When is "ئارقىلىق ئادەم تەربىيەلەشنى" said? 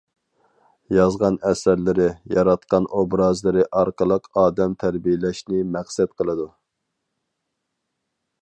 3.81-5.63